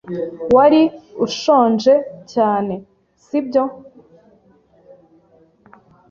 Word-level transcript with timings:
Wari 0.55 0.81
ushonje 1.25 1.93
cyane, 2.33 2.75
si 3.23 3.39
byo? 3.45 3.63